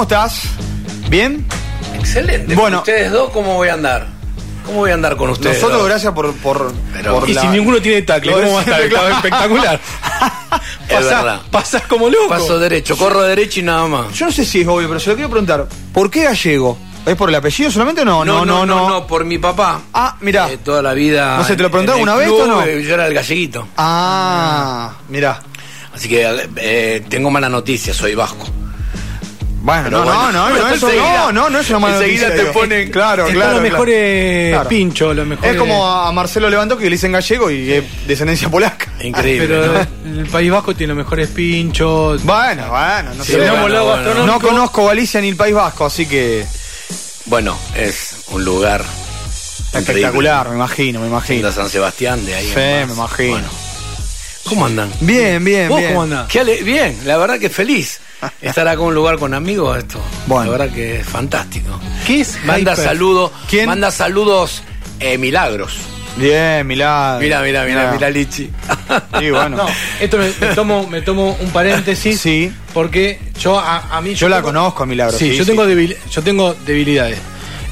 [0.00, 0.42] ¿cómo estás?
[1.10, 1.44] ¿Bien?
[1.98, 2.54] Excelente.
[2.54, 2.78] Bueno.
[2.78, 4.06] ustedes dos, ¿cómo voy a andar?
[4.64, 5.56] ¿Cómo voy a andar con ustedes?
[5.56, 5.88] Nosotros, dos?
[5.90, 6.32] gracias por.
[6.36, 8.80] por, Pero- por Y la- si ninguno tiene tacle, ¿cómo va a estar?
[8.80, 9.78] Estaba espectacular.
[10.90, 12.28] Pasás, pasás como loco.
[12.30, 14.12] Paso derecho, corro derecho y nada más.
[14.14, 15.68] Yo no sé si es obvio, pero se lo quiero preguntar.
[15.92, 16.78] ¿Por qué gallego?
[17.04, 18.24] ¿Es por el apellido solamente o no?
[18.24, 19.82] No, no, no, no, por mi papá.
[19.92, 20.50] Ah, mirá.
[20.50, 21.36] Eh, toda la vida.
[21.36, 22.62] No sé, ¿te lo el alguna vez o no?
[22.62, 23.68] eh, Yo era el galleguito.
[23.76, 25.40] Ah, mirá.
[25.94, 26.26] Así que
[26.56, 28.46] eh, tengo mala noticia, soy vasco.
[29.62, 30.32] Bueno, no, bueno.
[30.32, 32.60] no, no, no, eso no, no, no es una mala enseguida noticia, te digo.
[32.64, 33.50] ponen- Claro, Están claro.
[33.52, 33.72] los claro.
[33.72, 34.68] mejores Claro.
[34.70, 35.52] pinchos, los mejores.
[35.52, 38.90] Es como a Marcelo Levantó que le dicen gallego y es descendencia polaca.
[39.02, 39.46] Increíble.
[39.48, 39.72] Pero
[40.06, 40.20] ¿no?
[40.20, 42.24] el País Vasco tiene los mejores pinchos.
[42.24, 43.38] Bueno, bueno, no Sí, sé.
[43.38, 43.86] bueno, No, bueno.
[43.86, 44.26] gastronómico.
[44.26, 46.46] no conozco Galicia ni el País Vasco, así que
[47.26, 48.82] Bueno, es un lugar
[49.74, 51.40] espectacular, me imagino, me increíble.
[51.40, 51.52] imagino.
[51.52, 52.46] San Sebastián, de ahí.
[52.46, 52.86] en Sí, más.
[52.88, 53.30] me imagino.
[53.32, 53.48] Bueno.
[54.48, 54.90] ¿Cómo andan?
[55.00, 55.90] Bien, bien, ¿Vos bien.
[55.92, 56.26] cómo andás?
[56.28, 58.00] Qué ale- bien, la verdad que feliz.
[58.42, 60.00] Estar acá en un lugar con amigos, esto.
[60.26, 60.50] Bueno.
[60.52, 61.78] La verdad que es fantástico.
[62.06, 62.84] ¿Qué es Manda Hyper?
[62.84, 63.30] saludos.
[63.48, 63.66] ¿Quién?
[63.66, 64.62] Manda saludos
[64.98, 65.76] eh, milagros.
[66.16, 67.20] Bien, milagro.
[67.20, 68.50] Mira, mira, mira, mira, Lichi.
[69.18, 69.56] Sí, bueno.
[69.58, 69.66] No,
[70.00, 72.20] esto me, me tomo, me tomo un paréntesis.
[72.20, 72.52] Sí.
[72.74, 74.14] Porque yo a, a mí.
[74.14, 75.16] Yo la tengo- conozco a Milagro.
[75.16, 75.50] Sí, sí, yo, sí.
[75.50, 77.18] Tengo debil- yo tengo debilidades.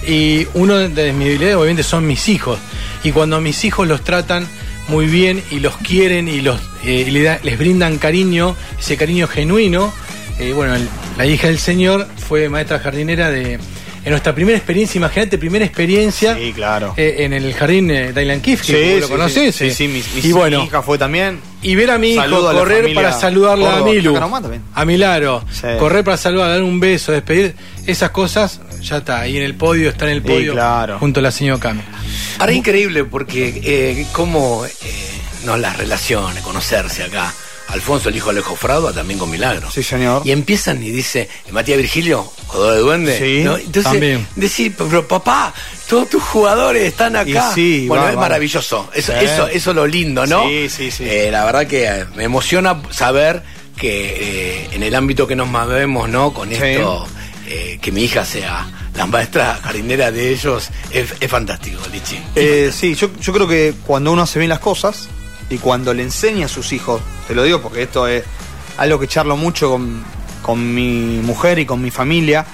[0.07, 2.59] Y una de mis debilidades, obviamente, son mis hijos.
[3.03, 4.47] Y cuando mis hijos los tratan
[4.87, 8.97] muy bien y los quieren y los eh, y le da- les brindan cariño, ese
[8.97, 9.93] cariño genuino.
[10.39, 13.59] Eh, bueno, el- la hija del señor fue maestra jardinera de.
[14.05, 16.95] En nuestra primera experiencia, imagínate, primera experiencia Sí, claro.
[16.97, 19.13] eh, en el jardín eh, Dylan Kiff, Sí, que sí, lo sí.
[19.13, 19.55] conoces.
[19.57, 19.71] Sí, eh.
[19.75, 21.41] sí, mi, mi- y bueno, mi hija fue también.
[21.61, 23.83] y ver a mi hijo Saludo correr para saludarla a.
[23.83, 24.17] Milu,
[24.75, 25.67] a Milagro, Sí.
[25.79, 27.55] correr para saludar, dar un beso, despedir,
[27.87, 30.99] esas cosas, ya está, ahí en el podio, está en el Sí, podio, claro.
[31.01, 31.83] junto a la señora Cami.
[32.39, 34.71] Ahora increíble porque eh, cómo eh,
[35.45, 37.35] no las relaciones, conocerse acá.
[37.69, 39.71] Alfonso, el hijo de Alejo Frauda, también con Milagro.
[39.71, 40.23] Sí, señor.
[40.25, 43.19] Y empiezan y dice, Matías Virgilio, jugador de duende.
[43.19, 43.57] Sí, ¿no?
[43.57, 44.27] Entonces, también.
[44.37, 45.53] decir, pero papá,
[45.89, 47.51] todos tus jugadores están acá.
[47.53, 48.21] Y sí, bueno, va, es va.
[48.23, 48.89] maravilloso.
[48.95, 50.45] Eso, eso, eso es lo lindo, ¿no?
[50.49, 51.05] Sí, sí, sí.
[51.07, 53.43] Eh, la verdad que eh, me emociona saber
[53.77, 56.33] que eh, en el ámbito que nos movemos, ¿no?
[56.33, 56.57] Con Sí.
[56.61, 57.07] esto,
[57.49, 62.19] eh, que mi hija sea la maestra jardinera de ellos, es, es fantástico, Lichi.
[62.35, 65.09] Eh, sí, yo, yo creo que cuando uno hace bien las cosas
[65.51, 68.25] y cuando le enseña a sus hijos, te lo digo porque esto es
[68.77, 70.05] algo que charlo mucho con,
[70.43, 72.45] con mi mujer y con mi familia.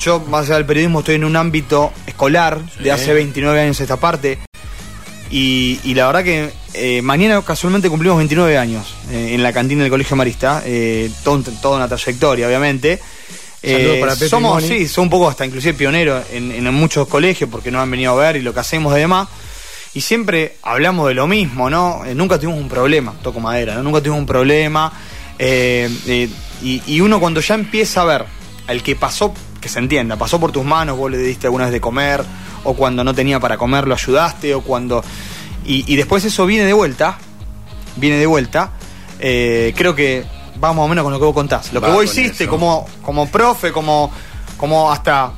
[0.00, 2.82] Yo, más allá del periodismo, estoy en un ámbito escolar Sí.
[2.84, 4.38] de hace 29 años esta parte.
[5.30, 9.82] Y, y la verdad que eh, mañana casualmente cumplimos 29 años eh, en la cantina
[9.82, 10.62] del Colegio Marista.
[10.66, 13.00] eh, todo toda una trayectoria, obviamente.
[13.62, 17.48] Saludos para Pepe somos, sí, son un poco hasta inclusive pioneros en, en muchos colegios
[17.48, 19.28] porque nos han venido a ver y lo que hacemos y demás.
[19.94, 22.04] Y siempre hablamos de lo mismo, ¿no?
[22.04, 23.82] Eh, nunca tuvimos un problema, toco madera, ¿no?
[23.82, 24.92] Nunca tuvimos un problema.
[25.38, 26.28] eh, eh,
[26.62, 28.24] y, y uno cuando ya empieza a ver
[28.68, 31.72] al que pasó, que se entienda, pasó por tus manos, vos le diste alguna vez
[31.72, 32.24] de comer,
[32.64, 35.04] o cuando no tenía para comer lo ayudaste, o cuando...
[35.64, 37.18] Y, y después eso viene de vuelta,
[37.96, 38.72] viene de vuelta,
[39.18, 40.24] creo que
[40.62, 41.72] va más o menos con lo que vos contás.
[41.72, 42.50] Lo que vos hiciste eso.
[42.50, 44.10] como, como profe, como,
[44.56, 45.32] como hasta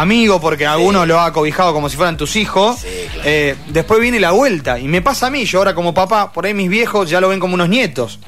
[0.00, 2.80] amigo, porque algunos lo ha cobijado como si fueran tus hijos.
[2.80, 3.22] Sí, claro.
[3.24, 4.78] eh, después viene la vuelta.
[4.78, 7.28] Y me pasa a mí, yo ahora como papá, por ahí mis viejos ya lo
[7.28, 8.18] ven como unos nietos.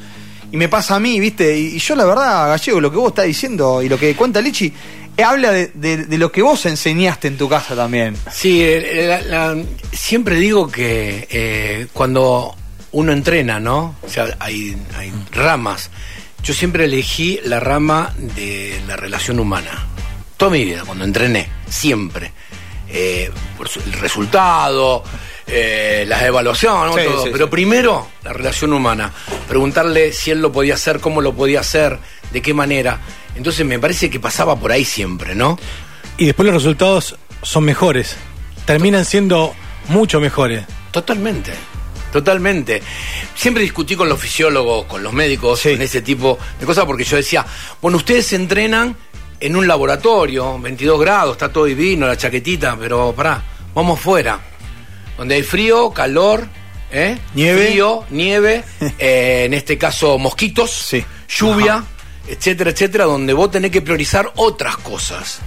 [0.53, 1.59] Y me pasa a mí, ¿viste?
[1.59, 4.41] Y, y yo la verdad, Gallego, lo que vos estás diciendo y lo que cuenta
[4.41, 4.73] Lichi,
[5.17, 8.17] eh, habla de, de- de lo que vos enseñaste en tu casa también.
[8.33, 9.63] Sí, eh, la- la-
[9.93, 12.55] siempre digo que eh, cuando
[12.93, 13.97] uno entrena, ¿no?
[14.03, 15.91] O sea, hay, hay ramas.
[16.45, 19.87] Yo siempre elegí la rama de la relación humana.
[20.37, 22.33] Toda mi vida, cuando entrené, siempre.
[22.89, 25.03] Eh, por su- el resultado,
[25.47, 27.03] eh, las evaluaciones, ¿no?
[27.03, 27.25] Sí, todo.
[27.25, 27.51] sí, pero sí.
[27.51, 29.13] primero la relación humana.
[29.49, 31.99] Preguntarle si él lo podía hacer, cómo lo podía hacer,
[32.33, 33.01] de qué manera.
[33.35, 35.59] Entonces me parece que pasaba por ahí siempre, ¿no?
[36.17, 38.17] Y después los resultados son mejores,
[38.67, 39.55] terminan siendo
[39.89, 40.65] mucho mejores.
[40.93, 41.53] Totalmente,
[42.13, 42.83] totalmente.
[43.35, 47.17] Siempre discutí con los fisiólogos, con los médicos, en ese tipo de cosas, porque yo
[47.17, 47.45] decía,
[47.83, 48.97] bueno, ustedes se entrenan
[49.41, 53.43] en un laboratorio, 22 grados, está todo divino, la chaquetita, pero pará,
[53.75, 54.41] vamos fuera,
[55.19, 56.47] donde hay frío, calor,
[56.91, 57.19] ¿eh?
[57.35, 57.67] Nieve.
[57.69, 58.65] Frío, nieve,
[58.99, 61.05] eh, en este caso mosquitos, Sí.
[61.29, 61.85] lluvia,
[62.29, 65.41] etcétera, etcétera, donde vos tenés que priorizar otras cosas.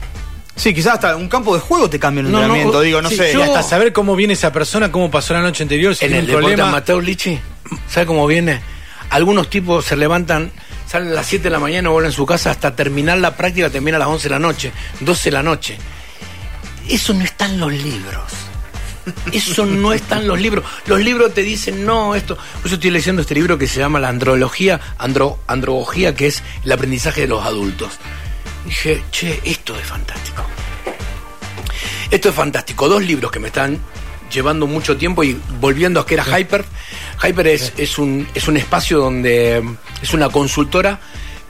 [0.55, 3.09] Sí, quizás hasta un campo de juego te cambia el No, no, entrenamiento, digo, no
[3.09, 3.33] sí, sé.
[3.37, 6.25] Y hasta saber cómo viene esa persona, cómo pasó la noche anterior, si en el
[6.27, 6.67] problema.
[6.67, 7.39] amateur, Lichi,
[7.89, 8.59] ¿sabe cómo viene?
[9.09, 10.51] Algunos tipos se levantan,
[10.89, 13.69] salen a las 7 de la mañana, vuelven a su casa hasta terminar la práctica,
[13.69, 14.71] termina a las 11 de la noche,
[15.01, 15.77] 12 de la noche.
[16.89, 18.23] Eso no está en los libros.
[19.31, 20.65] Eso no está en los libros.
[20.87, 22.37] Los libros te dicen, no, esto.
[22.65, 26.71] Eso estoy leyendo este libro que se llama La Andrología, andro, Andrología, que es el
[26.71, 27.99] aprendizaje de los adultos.
[28.65, 30.43] Dije, che, esto es fantástico.
[32.09, 32.89] Esto es fantástico.
[32.89, 33.79] Dos libros que me están
[34.31, 36.65] llevando mucho tiempo y volviendo a que era Hyper.
[37.23, 39.63] Hyper es, es, un, es un espacio donde
[40.01, 40.99] es una consultora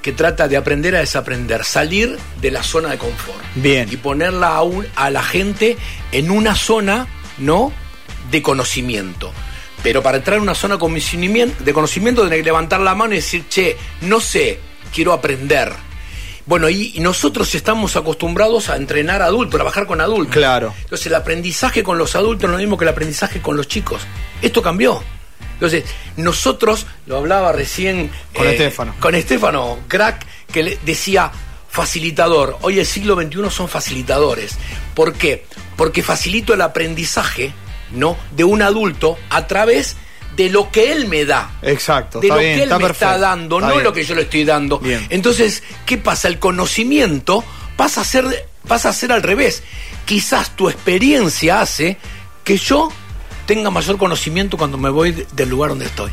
[0.02, 3.40] que trata de aprender a desaprender, salir de la zona de confort.
[3.56, 3.88] Bien.
[3.92, 5.78] Y ponerla a, un- a la gente
[6.12, 7.74] en una zona, ¿no?
[8.32, 9.34] De conocimiento.
[9.84, 13.14] Pero para entrar en una zona de conocimiento, de conocimiento tenés que levantar la mano
[13.14, 14.60] y decir, che, no sé,
[14.94, 15.72] quiero aprender.
[16.50, 20.36] Bueno, y, y nosotros estamos acostumbrados a entrenar adultos, trabajar con adultos.
[20.36, 20.74] Claro.
[20.82, 23.68] Entonces el aprendizaje con los adultos no es lo mismo que el aprendizaje con los
[23.68, 24.02] chicos.
[24.42, 25.04] Esto cambió.
[25.54, 25.84] Entonces,
[26.18, 28.96] nosotros, lo hablaba recién Con Estefano.
[29.00, 31.32] Con Estefano, crack, que le decía
[31.70, 32.58] facilitador.
[32.62, 34.58] Hoy el siglo XXI son facilitadores.
[34.96, 35.46] ¿Por qué?
[35.78, 37.54] Porque facilito el aprendizaje,
[37.92, 38.18] ¿no?
[38.36, 40.09] De un adulto a través de
[40.48, 42.22] lo que él me da Exacto.
[42.22, 43.84] de está lo bien, que él está me está dando, está no bien.
[43.84, 44.80] lo que yo le estoy dando.
[44.80, 45.06] Bien.
[45.10, 46.28] Entonces, ¿qué pasa?
[46.30, 47.44] El conocimiento
[47.76, 49.64] pasa a ser pasa a ser al revés.
[50.06, 51.98] Quizás tu experiencia hace
[52.44, 52.90] que yo
[53.48, 56.12] tenga mayor conocimiento cuando me voy de- del lugar donde estoy.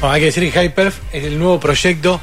[0.00, 2.20] Bueno, hay que decir que Hyperf es el nuevo proyecto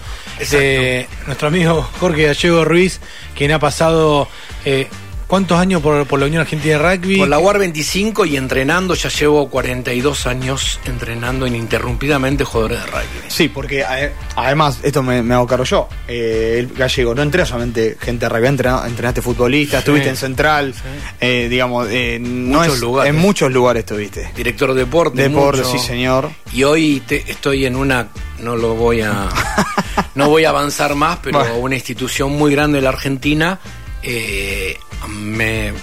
[0.50, 3.00] de nuestro amigo Jorge Gallego Ruiz,
[3.36, 4.28] quien ha pasado
[4.66, 4.88] eh,
[5.32, 7.16] ¿cuántos años por, por la Unión Argentina de Rugby?
[7.16, 13.30] Por la UAR 25 y entrenando, ya llevo 42 años entrenando ininterrumpidamente jugadores de rugby.
[13.30, 15.88] Sí, porque eh, además, esto me, me hago cargo yo.
[16.06, 20.74] Eh, el gallego, no entrena solamente gente de rugby, entrena- entrenaste futbolistas, estuviste en Central,
[21.22, 23.14] eh, digamos, eh, no Muchos es- lugares.
[23.14, 24.30] en muchos lugares estuviste.
[24.36, 25.22] Director de deporte.
[25.30, 25.72] Deporte, mucho.
[25.72, 26.30] sí, señor.
[26.52, 28.10] Y hoy te- estoy en una,
[28.42, 29.30] no lo voy a,
[30.16, 31.56] no voy a avanzar más, pero Bueno.
[31.56, 33.60] una institución muy grande de la Argentina.
[34.04, 34.78] Eh,
[35.10, 35.74] me,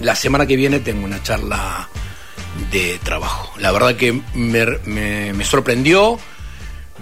[0.00, 1.88] la semana que viene tengo una charla
[2.70, 3.52] de trabajo.
[3.58, 6.18] La verdad que me, me- me sorprendió,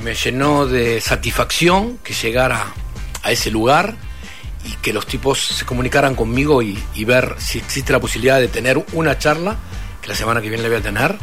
[0.02, 2.66] me llenó de satisfacción que llegara
[3.22, 3.94] a ese lugar
[4.64, 8.48] y que los tipos se comunicaran conmigo y, y ver si existe la posibilidad de
[8.48, 9.56] tener una charla,
[10.00, 11.16] que la semana que viene la voy a tener,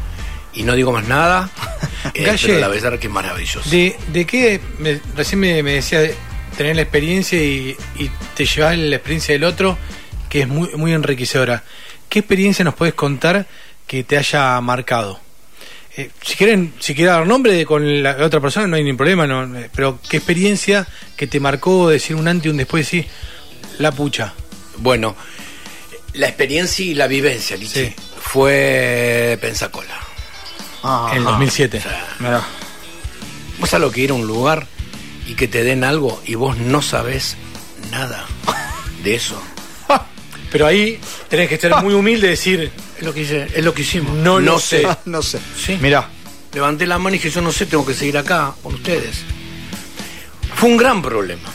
[0.53, 1.49] y no digo más nada,
[2.13, 3.69] eh, Galle, pero la verdad que es maravilloso.
[3.69, 4.61] ¿De, de qué?
[4.79, 6.01] me- recién me, me decía
[6.57, 9.77] tener la experiencia y, y te llevas la experiencia del otro,
[10.30, 11.63] que es muy, muy enriquecedora.
[12.09, 13.48] ¿Qué experiencia nos puedes contar
[13.88, 15.19] que te haya marcado?
[15.98, 18.98] Eh, si quieren, si quieren dar nombre de- con la otra persona, no hay ningún
[18.98, 20.88] problema, no, eh, pero ¿qué experiencia
[21.18, 23.06] que te marcó decir un antes y un después, sí,
[23.80, 24.33] la pucha?
[24.77, 25.15] Bueno,
[26.13, 27.95] la experiencia y la vivencia, Lichi, Sí.
[28.21, 30.00] fue Pensacola.
[30.83, 31.81] Ah, en el 2007.
[32.19, 32.42] mirá.
[33.59, 34.65] Vos sabés lo que ir a un lugar
[35.31, 37.38] y que te den algo y vos no sabés
[37.89, 38.25] nada
[39.01, 39.42] de eso.
[40.51, 41.00] Pero ahí
[41.30, 44.13] tenés que ser muy humilde y decir, Es lo que, hice, es lo que hicimos.
[44.18, 44.86] No lo sé.
[45.06, 45.39] no sé.
[45.57, 45.78] Sí.
[45.81, 46.10] Mirá.
[46.54, 49.22] Levanté la mano y dije, yo no sé, tengo que seguir acá con ustedes.
[50.54, 51.50] Fue un gran problema.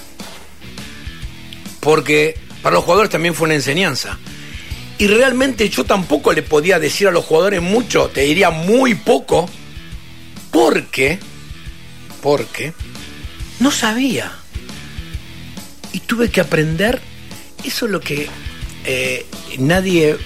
[1.80, 4.18] Porque para los jugadores también fue una enseñanza.
[4.96, 9.50] Y realmente yo tampoco le podía decir a los jugadores mucho, te diría muy poco,
[10.50, 11.18] porque,
[12.22, 12.72] porque
[13.60, 14.32] no sabía.
[15.92, 17.00] Y tuve que aprender,
[17.64, 18.28] eso es lo que
[18.84, 19.26] eh,
[19.58, 20.16] nadie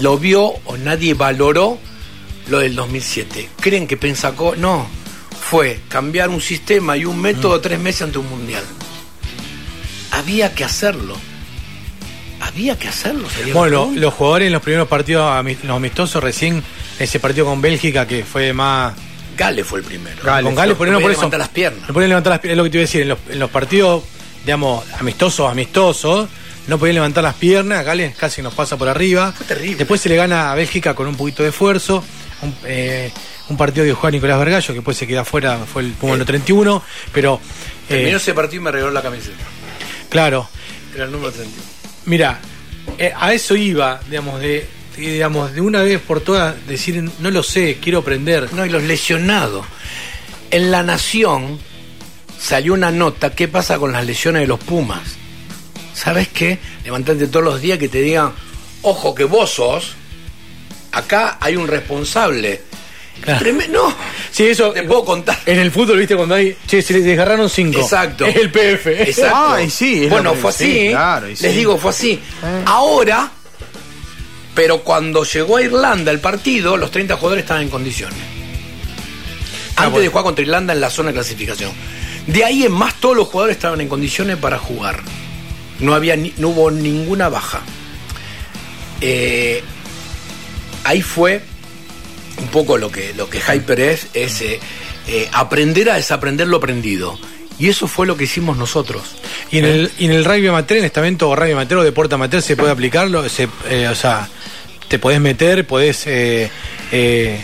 [0.00, 1.78] lo vio o nadie valoró
[2.48, 3.48] lo del 2007.
[3.60, 4.54] ¿Creen que pensacó?
[4.56, 4.86] No,
[5.40, 8.62] fue cambiar un sistema y un método tres meses ante un mundial.
[10.12, 11.16] Había que hacerlo.
[12.40, 13.28] Había que hacerlo.
[13.52, 16.62] Bueno, los jugadores en los primeros partidos los amistosos, recién
[16.98, 18.94] ese partido con Bélgica que fue más.
[19.40, 20.22] Gale fue el primero.
[20.22, 20.44] Gale.
[20.44, 21.20] con Gales, No por, no, podía por eso.
[21.22, 21.88] levantar las piernas.
[21.88, 23.02] No podían levantar las piernas, es lo que te iba a decir.
[23.02, 24.04] En los, en los partidos,
[24.44, 26.28] digamos, amistosos, amistosos,
[26.66, 27.84] no podían levantar las piernas.
[27.84, 29.32] Gales casi nos pasa por arriba.
[29.32, 29.76] Fue terrible.
[29.76, 32.04] Después se le gana a Bélgica con un poquito de esfuerzo.
[32.42, 33.10] Un, eh,
[33.48, 36.24] un partido que juega Nicolás Vergallo, que después se queda afuera, fue el Puma Eh.
[36.24, 36.82] 31.
[37.12, 37.40] Pero,
[37.88, 39.36] eh, Terminó ese partido y me regaló la camiseta.
[40.08, 40.48] claro,
[40.94, 41.62] Era el número 31.
[42.06, 42.40] Mira,
[42.98, 44.66] eh, a eso iba, digamos, de-
[44.96, 48.52] digamos, de una vez por todas decir, no lo sé, quiero aprender.
[48.52, 49.64] No, y los lesionados.
[50.50, 51.58] En La Nación
[52.40, 55.02] salió una nota, ¿qué pasa con las lesiones de los Pumas?
[55.94, 56.58] ¿Sabes qué?
[56.84, 58.32] Levantate todos los días que te digan,
[58.82, 59.92] ojo que vos sos,
[60.92, 62.62] acá hay un responsable.
[63.20, 63.52] Claro.
[63.70, 63.94] No,
[64.30, 64.70] Sí, eso.
[64.72, 65.36] te puedo contar.
[65.44, 66.56] En el fútbol, viste, cuando hay.
[66.66, 67.80] Che, se les desgarraron cinco.
[67.80, 68.24] Exacto.
[68.24, 69.02] Es el PF.
[69.02, 69.36] Exacto.
[69.36, 70.64] Ah, y sí, bueno, fue así.
[70.64, 70.90] sí, ¿eh?
[70.92, 71.48] claro, y Les sí.
[71.48, 72.18] digo, fue así.
[72.64, 73.30] Ahora,
[74.54, 78.18] pero cuando llegó a Irlanda el partido, los 30 jugadores estaban en condiciones.
[79.76, 79.98] Ah, Antes bueno.
[80.00, 81.70] de jugar contra Irlanda en la zona de clasificación.
[82.26, 85.00] De ahí en más, todos los jugadores estaban en condiciones para jugar.
[85.78, 87.60] No, había ni- no hubo ninguna baja.
[89.00, 89.62] Eh,
[90.84, 91.42] ahí fue
[92.38, 94.60] un poco lo que, lo que Hyper es, es eh,
[95.06, 97.18] eh, aprender a desaprender lo aprendido.
[97.58, 99.02] Y eso fue lo que hicimos nosotros.
[99.50, 102.14] Y en, el, y en el rugby amateur, en estamento o rugby amateur o deporte
[102.14, 103.26] amateur, ¿se puede aplicarlo?
[103.28, 104.28] Se, o sea,
[104.90, 106.50] te podés meter, podés eh,
[106.90, 107.40] eh,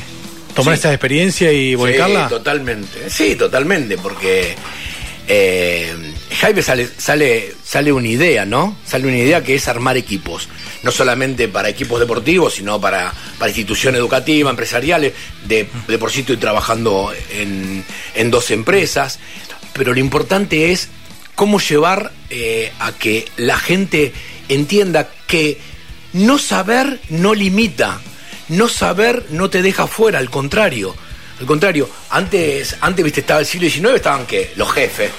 [0.53, 0.81] tomar Sí.
[0.81, 2.25] esa experiencia y volcarla.
[2.25, 3.09] Sí, totalmente.
[3.09, 4.57] Sí, totalmente, porque
[5.29, 5.95] eh,
[6.41, 8.77] Jaime sale, sale, sale una idea, ¿no?
[8.85, 10.49] Sale una idea que es armar equipos.
[10.83, 15.13] No solamente para equipos deportivos, sino para, para instituciones educativas, empresariales.
[15.45, 17.85] De, de por sí estoy trabajando en,
[18.17, 19.19] en dos empresas.
[19.73, 20.89] Pero lo importante es
[21.37, 24.13] cómo llevar eh, a que la gente
[24.49, 25.59] entienda que
[26.17, 28.01] no saber no limita,
[28.49, 30.95] no saber no te deja fuera, al contrario.
[31.41, 34.53] Al contrario, antes, antes viste, estaba el siglo XIX, estaban qué?
[34.57, 35.11] Los jefes.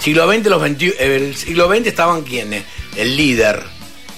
[0.00, 2.64] Siglo XX, los 21 el siglo XX estaban quiénes?
[2.96, 3.62] El líder.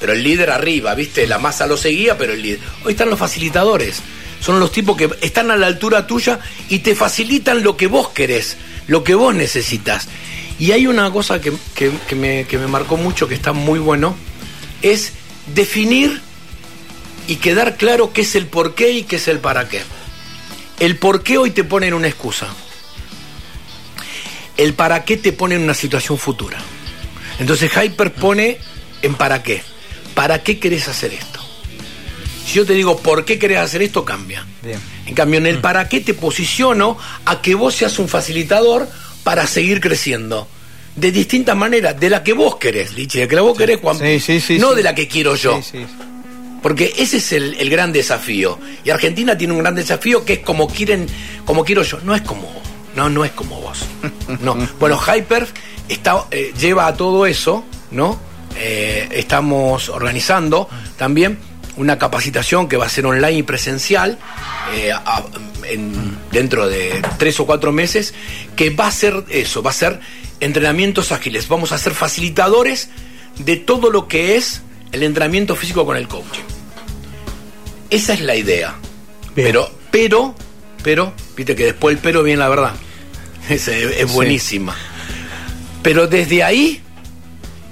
[0.01, 2.59] Pero el líder arriba, viste, la masa lo seguía, pero el líder.
[2.85, 4.01] Hoy están los facilitadores.
[4.41, 8.09] Son los tipos que están a la altura tuya y te facilitan lo que vos
[8.11, 8.57] querés,
[8.89, 10.09] lo que vos necesitas.
[10.59, 13.79] Y hay una cosa que, que- que me, que me marcó mucho, que está muy
[13.79, 14.15] bueno,
[14.83, 15.13] es
[15.47, 16.21] definir
[17.27, 19.83] y quedar claro qué es el por qué y qué es el para qué.
[20.81, 22.49] El por qué hoy te ponen una excusa.
[24.57, 26.59] El para qué te pone en una situación futura.
[27.39, 28.59] Entonces Hyper pone
[29.03, 29.63] en para qué.
[30.15, 31.41] ¿Para qué querés hacer esto?
[32.47, 34.47] Si yo te digo por qué querés hacer esto, cambia.
[34.63, 34.79] Bien.
[35.07, 38.89] En cambio, en el para qué te posiciono a que vos seas un facilitador
[39.25, 40.49] para seguir creciendo.
[40.97, 43.99] De distintas maneras, de la que vos querés, Lichi, de la que vos querés, Juan.
[43.99, 45.61] Sí, sí, sí, no de la que quiero yo.
[46.63, 48.59] Porque ese es el, el gran desafío.
[48.85, 51.07] Y Argentina tiene un gran desafío que es como quieren,
[51.45, 51.99] como quiero yo.
[52.05, 52.63] No es como vos.
[52.97, 53.85] No, no es como vos.
[54.41, 54.57] No.
[54.81, 55.47] Bueno, Hyper
[55.89, 58.19] está, eh, lleva a todo eso, ¿no?
[58.57, 61.39] Eh, estamos organizando también
[61.77, 64.17] una capacitación que va a ser online y presencial
[64.77, 65.25] eh, a-
[65.69, 68.15] en- dentro de tres o cuatro meses,
[68.57, 69.99] que va a ser eso, va a ser
[70.45, 71.49] entrenamientos ágiles.
[71.49, 72.89] Vamos a ser facilitadores
[73.39, 76.43] de todo lo que es el entrenamiento físico con el coaching.
[77.91, 78.75] Esa es la idea.
[79.35, 79.49] Bien.
[79.49, 80.35] Pero, pero,
[80.83, 82.73] pero, viste que después el pero viene la verdad.
[83.49, 84.75] Es, es buenísima.
[85.83, 86.81] Pero desde ahí,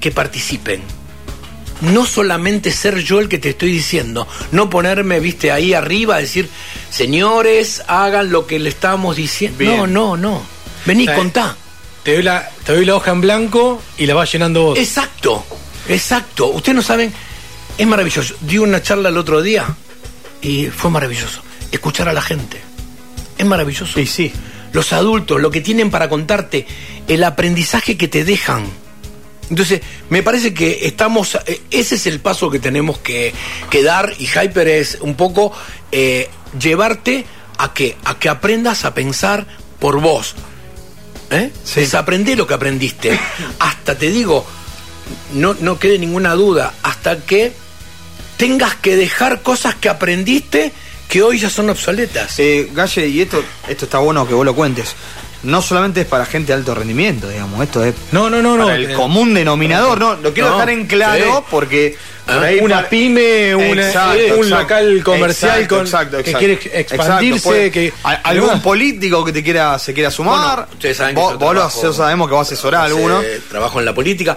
[0.01, 0.83] que participen.
[1.81, 6.19] No solamente ser yo el que te estoy diciendo, no ponerme, viste, ahí arriba a
[6.19, 6.49] decir,
[6.91, 9.59] señores, hagan lo que le estamos diciendo.
[9.59, 9.77] Bien.
[9.79, 10.43] No, no, no.
[10.85, 11.57] Vení, contá.
[12.03, 14.79] Te doy, la, te doy la hoja en blanco y la vas llenando vos.
[14.79, 15.45] Exacto,
[15.89, 16.49] exacto.
[16.49, 17.13] Ustedes no saben,
[17.79, 18.35] es maravilloso.
[18.41, 19.67] Di una charla el otro día
[20.41, 21.43] y fue maravilloso.
[21.71, 22.61] Escuchar a la gente.
[23.39, 24.01] Es maravilloso.
[24.01, 24.33] Y sí.
[24.73, 26.67] Los adultos, lo que tienen para contarte,
[27.07, 28.65] el aprendizaje que te dejan.
[29.51, 33.35] Entonces, me parece que estamos, eh, ese es el paso que tenemos que,
[33.69, 35.53] que dar y Hyper es un poco
[35.93, 37.27] eh, llevarte
[37.59, 39.47] a que, a que aprendas a pensar
[39.79, 40.35] por vos.
[41.33, 41.51] ¿Eh?
[41.65, 41.81] Sí.
[41.81, 43.19] Desaprendé lo que aprendiste.
[43.59, 44.47] Hasta te digo,
[45.35, 47.53] no, no quede ninguna duda, hasta que
[48.37, 50.73] tengas que dejar cosas que aprendiste
[51.09, 52.39] que hoy ya son obsoletas.
[52.39, 54.95] Eh, Galle, y esto, esto está bueno que vos lo cuentes.
[55.45, 58.71] No solamente es para gente de alto rendimiento, digamos, esto es No, no, no, no.
[58.71, 61.45] el Eh, común denominador, no, lo quiero No, dejar en claro sí.
[61.51, 61.97] porque
[62.29, 64.59] Ah, por ahí una para- pyme, una- Exacto, un exacto.
[64.63, 69.43] local comercial Exacto, con- exacto, que quiere expandirse, Exacto, puede- que- algún político que te
[69.43, 72.49] quiera se quiera sumar, Bueno, ustedes saben que vos, yo vos trabajo- sabemos que vas
[72.49, 73.21] a asesorar a alguno.
[73.51, 74.37] Trabajo en la política,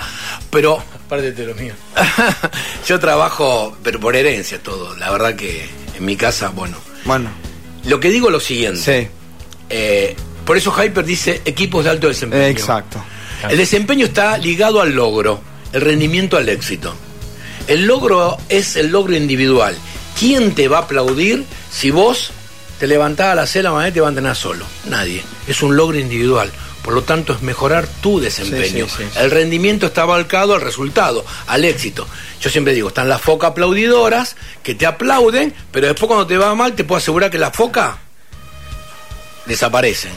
[0.49, 1.73] pero Aparte de lo mío.
[2.87, 4.95] yo trabajo, pero por herencia todo.
[4.95, 6.77] La verdad que en mi casa, bueno.
[7.03, 7.29] Bueno,
[7.85, 8.79] Lo que digo es lo siguiente.
[8.81, 9.07] sí,
[9.69, 12.45] Eh, por eso Hyper dice equipos de alto desempeño.
[12.45, 13.03] exacto.
[13.49, 15.41] El desempeño está ligado al logro,
[15.73, 16.95] el rendimiento al éxito.
[17.67, 19.75] El logro es el logro individual.
[20.19, 22.31] ¿Quién te va a aplaudir si vos
[22.79, 24.65] te levantás a las 6 de la mañana y te vas a entrenar solo?
[24.85, 25.23] Nadie.
[25.47, 26.51] Es un logro individual.
[26.83, 28.85] Por lo tanto, es mejorar tu desempeño.
[28.85, 29.19] Sí, sí, sí, sí.
[29.19, 32.07] El rendimiento está volcado al resultado, al éxito.
[32.39, 36.53] Yo siempre digo, están las focas aplaudidoras que te aplauden, pero después cuando te va
[36.53, 37.95] mal, te puedo asegurar que las focas
[39.47, 40.11] desaparecen.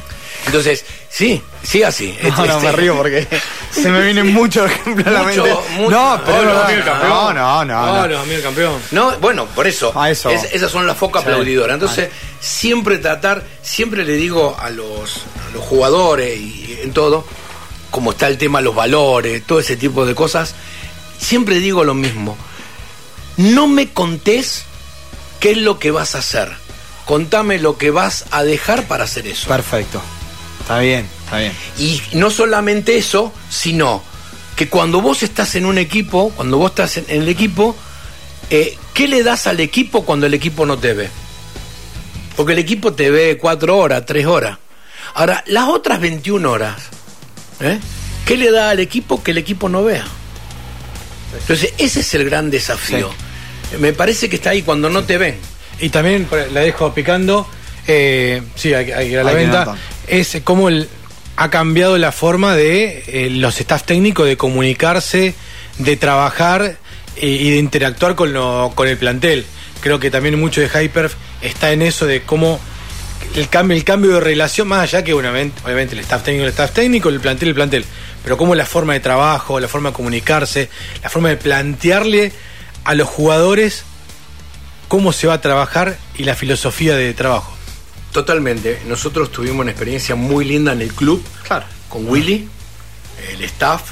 [0.47, 2.16] Entonces, sí, sí así.
[2.23, 3.26] No, no, Este- me río porque
[3.71, 5.54] se me vienen muchos ejemplos a la mente.
[5.76, 5.90] mucho.
[5.90, 7.09] No, pero No, es no, campeón.
[7.11, 8.07] no, no, no, no.
[8.09, 8.80] no, amigo campeón.
[8.92, 9.92] No, bueno, por eso.
[9.99, 10.30] A eso.
[10.30, 11.28] Es- esas son las focas Sí.
[11.28, 11.75] aplaudidoras.
[11.75, 12.09] Entonces,
[12.40, 17.25] siempre tratar, siempre le digo a los, a los jugadores y en todo,
[17.90, 20.54] como está el tema de los valores, todo ese tipo de cosas,
[21.18, 22.37] siempre digo lo mismo.
[23.37, 24.64] No me contés
[25.40, 26.50] qué es lo que vas a hacer.
[27.04, 29.49] Contame lo que vas a dejar para hacer eso.
[29.49, 30.00] Perfecto.
[30.68, 31.52] Está bien, está bien.
[31.78, 34.02] Y no solamente eso, sino
[34.54, 37.75] que cuando vos estás en un equipo, cuando vos estás en, el equipo,
[38.50, 41.08] eh, ¿qué le das al equipo cuando el equipo no te ve?
[42.37, 44.58] Porque el equipo te ve cuatro horas, tres horas.
[45.14, 46.76] Ahora, las otras 21 horas,
[47.60, 47.78] ¿Eh?
[48.26, 50.04] ¿Qué le da al equipo que el equipo no vea?
[51.40, 53.08] Entonces, ese es el gran desafío.
[53.80, 55.38] Me parece que está ahí cuando no te ven.
[55.80, 57.48] Y también la dejo picando,
[57.87, 59.76] eh, sí, hay, hay que ir a la venta.
[60.08, 60.88] Es como el,
[61.36, 65.34] ha cambiado la forma de eh, los staff técnicos de comunicarse,
[65.78, 66.78] de trabajar
[67.16, 69.46] eh, y de interactuar con, lo, con el plantel.
[69.80, 71.10] Creo que también mucho de Hyper
[71.40, 72.58] está en eso de cómo
[73.36, 76.50] el cambio, el cambio de relación, más allá que obviamente, obviamente el staff técnico, el
[76.50, 77.84] staff técnico, el plantel, el plantel,
[78.24, 80.68] pero cómo la forma de trabajo, la forma de comunicarse,
[81.04, 82.32] la forma de plantearle
[82.82, 83.84] a los jugadores
[84.88, 87.57] cómo se va a trabajar y la filosofía de trabajo.
[88.22, 88.80] Totalmente.
[88.88, 91.66] Nosotros tuvimos una experiencia muy linda en el club Claro.
[91.88, 92.48] con Willy,
[93.32, 93.82] el staff.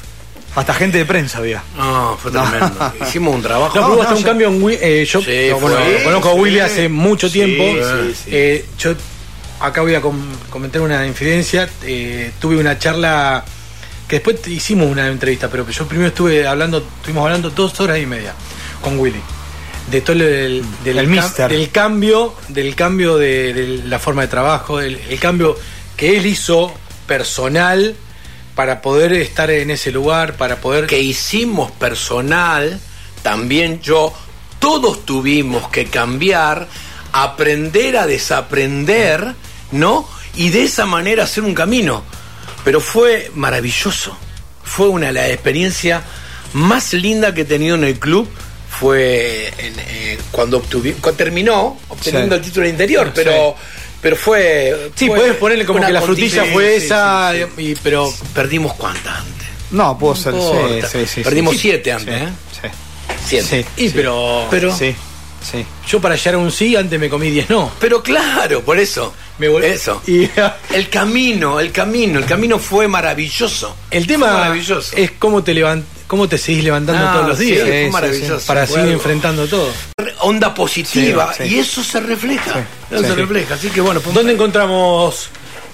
[0.55, 1.63] Hasta gente de prensa había.
[1.77, 2.93] No, fue tremendo.
[3.07, 3.79] Hicimos un trabajo.
[3.79, 6.29] No, hubo hasta un yo- cambio en Wi- eh, yo Sí, no, bueno, fue- conozco
[6.29, 7.63] a sí, Willy hace mucho tiempo.
[7.63, 8.29] sí, sí.
[8.33, 8.93] Eh, yo
[9.61, 10.19] acá voy a com-
[10.49, 11.69] comentar una infidencia.
[11.83, 13.45] Eh, tuve una charla
[14.09, 18.05] que después hicimos una entrevista, pero yo primero estuve hablando, estuvimos hablando dos horas y
[18.05, 18.33] media
[18.81, 19.21] con Willy.
[19.91, 21.49] De todo el, del, El cam- mister.
[21.51, 25.57] del cambio, del cambio de, de la forma de trabajo, el, el cambio
[25.95, 26.73] que él hizo
[27.07, 27.95] personal
[28.53, 32.79] para poder estar en ese lugar, para poder que hicimos personal,
[33.23, 34.13] también yo,
[34.59, 36.67] todos tuvimos que cambiar,
[37.13, 39.35] aprender a desaprender,
[39.71, 40.07] ¿no?
[40.35, 42.03] Y de esa manera hacer un camino.
[42.65, 44.17] Pero fue maravilloso.
[44.63, 46.03] Fue una de las experiencias
[46.53, 48.27] más lindas que he tenido en el club.
[48.79, 52.39] Fue en, eh, cuando cuando terminó obteniendo Sí.
[52.39, 53.55] el título interior, pero,
[54.01, 54.91] pero fue.
[54.95, 59.47] Sí, puedes ponerle como que la frutilla fue esa, y- pero Perdimos cuántas antes.
[59.71, 60.33] No, puedo ser.
[60.33, 60.87] No Sí, importa.
[60.89, 62.29] sí, sí, Perdimos siete antes, Sí, ¿eh?
[62.61, 62.67] Sí.
[63.25, 63.65] Siete.
[63.75, 63.85] Sí.
[63.85, 64.95] y pero, Pero- Sí.
[65.51, 65.63] Sí.
[65.87, 67.71] yo para llegar a un sí antes me comí 10 no.
[67.79, 69.13] Pero claro, por eso.
[69.39, 70.01] Me vol- Eso.
[70.07, 70.27] Y
[70.73, 73.75] El camino, el camino, el camino fue maravilloso.
[73.91, 74.95] el tema maravilloso.
[74.97, 77.91] es cómo te levant cómo te seguís levantando Ah, todos los sí, días fue sí,
[77.91, 78.45] maravilloso.
[78.47, 79.71] para seguir enfrentando todo.
[80.21, 81.33] Onda positiva.
[81.37, 81.55] Sí, sí.
[81.55, 82.53] Y eso se refleja.
[82.53, 83.09] Sí, Eso sí.
[83.09, 83.53] se refleja.
[83.55, 85.29] Así que bueno, ¿Dónde encontramos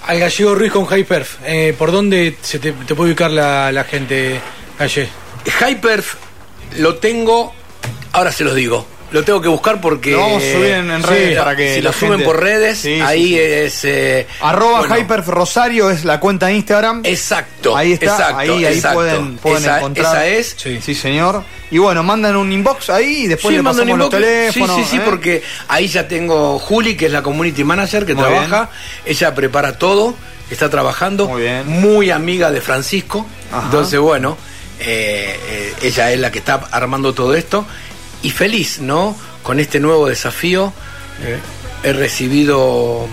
[0.06, 1.36] al gallego Ruiz con Hyperf?
[1.44, 4.40] Eh, ¿Por dónde se te, te puede ubicar la, la gente,
[4.78, 5.08] Galle?
[5.66, 6.14] Hyperf
[6.78, 7.54] lo tengo,
[8.12, 8.86] ahora se los digo.
[9.14, 10.10] Lo tengo que buscar porque.
[10.10, 12.24] Lo vamos a subir en- en redes Sí, para que Si la lo suben gente-
[12.24, 13.38] por redes, Sí, ahí sí.
[13.38, 13.84] es.
[13.84, 17.02] eh, Arroba bueno, Hyperf Rosario es la cuenta de Instagram.
[17.04, 17.76] Exacto.
[17.76, 18.98] Ahí está, exacto, ahí, ahí exacto.
[18.98, 20.06] pueden, pueden esa, encontrar.
[20.16, 20.56] Esa es.
[20.58, 20.80] Sí.
[20.82, 21.44] Sí, señor.
[21.70, 24.20] Y bueno, mandan un inbox ahí y después le mandan pasamos los inbox.
[24.52, 24.76] teléfonos.
[24.78, 25.02] Sí, sí, sí, ¿eh?
[25.04, 28.68] porque ahí ya tengo Juli, que es la community manager que Muy trabaja.
[29.06, 30.16] Ella prepara todo,
[30.50, 31.28] está trabajando.
[31.28, 31.68] Muy bien.
[31.68, 33.24] Muy amiga de Francisco.
[33.52, 33.62] Ajá.
[33.66, 34.36] Entonces, bueno,
[34.80, 37.64] eh, eh, ella es la que está armando todo esto.
[38.24, 39.14] Y feliz, ¿no?
[39.44, 40.72] Con este nuevo desafío.
[41.22, 41.38] Eh,
[41.84, 43.06] he recibido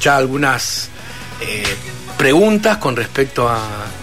[0.00, 0.88] ya algunas
[1.40, 1.62] eh,
[2.16, 3.58] preguntas con respecto a.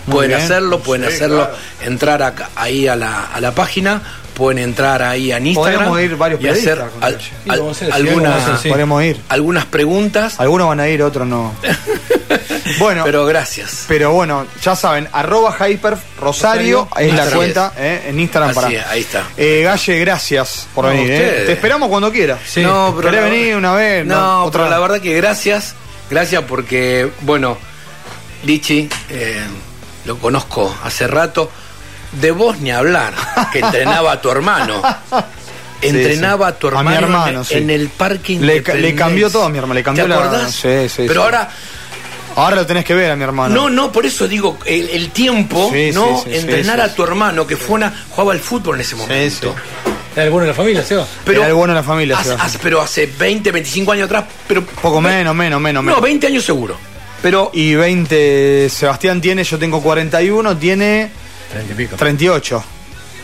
[0.06, 0.42] Muy pueden bien.
[0.42, 1.56] hacerlo, pueden Sí, hacerlo, claro.
[1.82, 4.02] entrar acá- ahí a la, a la página,
[4.36, 5.74] pueden entrar ahí a Instagram.
[5.90, 7.20] Podríamos ir varios y hacer al-.
[7.20, 8.70] Sí, a algunas, a sí.
[8.70, 9.20] Podemos ir.
[9.30, 11.54] algunas preguntas, Algunos van a ir, otros no.
[12.80, 13.86] bueno, pero, pero gracias.
[13.88, 18.70] bueno, ya saben, arroba Hyperf Rosario, Rosario, es la cuenta eh, en Instagram Así para.
[18.74, 19.24] es, ahí está.
[19.38, 21.12] Eh, Galle, gracias por No, venir.
[21.12, 21.44] eh.
[21.46, 22.40] Te esperamos cuando quieras.
[22.46, 22.62] Sí.
[22.62, 24.06] no, pero ¿Querés la- venir una vez?
[24.06, 25.76] No, otra pero la verdad que gracias,
[26.10, 27.58] gracias porque, bueno,
[28.44, 29.44] Lichi, eh,
[30.06, 31.52] lo conozco hace rato,
[32.14, 33.14] de vos ni hablar,
[33.52, 34.82] que entrenaba a tu hermano.
[35.82, 37.54] Entrenaba a tu A mi hermano, hermano, en, sí.
[37.56, 40.52] en el parque Le cambió todo a mi hermano, le cambió ¿Te la- acordás?
[40.52, 41.20] sí, sí, Pero sí.
[41.20, 41.50] ahora,
[42.36, 43.54] Ahora lo tenés que ver a mi hermano.
[43.56, 46.18] no, no, por eso digo, el, el tiempo, Sí, ¿no?
[46.18, 48.82] sí, sí, sí, Entrenar sí, a tu hermano, que fue una, jugaba al fútbol en
[48.82, 49.54] ese momento.
[49.54, 49.92] sí.
[50.16, 51.06] ¿Era alguno de la familia, Seba?
[51.28, 52.42] Era el bueno de la familia, Seba.
[52.42, 56.02] hace- pero hace 20, 25 años atrás, pero Poco menos, menos, menos, No, menos.
[56.02, 56.78] 20 años seguro.
[57.22, 61.10] Pero Y 20, Sebastián tiene, yo tengo 41, tiene
[61.52, 61.96] Treinta y pico.
[61.98, 62.64] 38.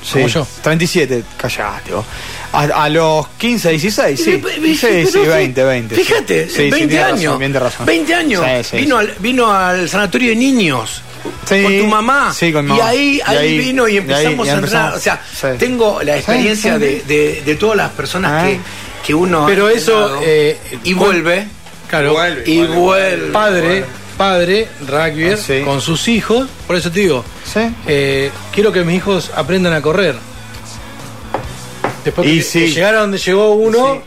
[0.03, 0.47] Sí, Como yo.
[0.63, 2.05] 37, callate vos.
[2.53, 4.41] A, a los 15, 16, sí.
[4.43, 5.95] Pero, Sí, sí, pero, 20, 20.
[5.95, 6.03] sí.
[6.03, 7.23] Fíjate, Sí, sí, 20 tiene años.
[7.23, 7.85] Razón, bien de razón.
[7.85, 8.43] 20 años.
[8.45, 9.07] Sí, sí, vino, sí.
[9.07, 11.01] Al, vino al sanatorio de niños.
[11.47, 12.33] Sí, con tu mamá.
[12.33, 12.87] sí, con y mamá.
[12.87, 14.93] ahí, Y ahí, ahí- vino y ahí- empezamos a entrenar.
[14.95, 15.47] O sea, Sí.
[15.59, 16.79] tengo la experiencia sí.
[16.79, 18.47] De, de- de todas las personas Ah.
[18.47, 18.59] que,
[19.05, 21.47] que uno ha Pero eso, eh, y vuelve.
[21.87, 22.15] Claro.
[22.45, 23.31] Y vuelve.
[23.31, 23.85] Padre,
[24.17, 25.61] padre, rugby, Ah, sí.
[25.63, 27.59] con sus hijos, por eso te digo, Sí.
[27.87, 30.15] eh, quiero que mis hijos aprendan a correr.
[32.05, 32.59] Después Y que, sí.
[32.61, 34.01] que llegar a donde llegó uno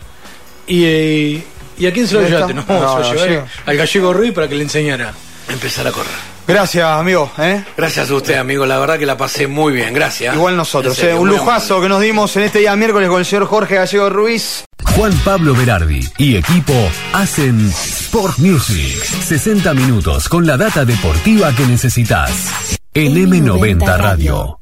[0.67, 1.45] y, eh,
[1.79, 2.55] y a quién se lo ¿Dónde llevaste?
[2.55, 5.13] No, No, se lo llevé al gallego Ruiz para que le enseñara.
[5.49, 6.34] Empezar a correr.
[6.47, 7.31] Gracias, amigo.
[7.39, 7.65] ¿eh?
[7.77, 8.67] Gracias a usted, amigo.
[8.67, 9.95] La verdad que la pasé muy bien.
[9.95, 10.35] Gracias.
[10.35, 10.97] Igual nosotros.
[10.97, 11.19] Serio, ¿eh?
[11.19, 14.65] Un lujazo que nos dimos en este día miércoles con el señor Jorge Gallego Ruiz.
[14.97, 16.75] Juan Pablo Berardi y equipo
[17.13, 19.03] hacen Sport Music.
[19.05, 22.79] 60 minutos con la data deportiva que necesitas.
[22.93, 24.59] En M90 Radio.